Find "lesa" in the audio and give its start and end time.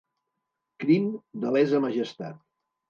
1.59-1.87